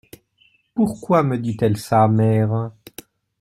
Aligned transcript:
Pourquoi 0.73 1.21
me 1.21 1.37
dit-elle 1.37 1.77
ça, 1.77 2.07
mère? 2.07 2.71